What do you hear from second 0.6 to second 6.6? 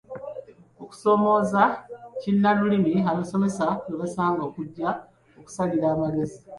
Okusoomooza kinnalulimi abasomesa kwe basanga kujja kusalirwa amagezi.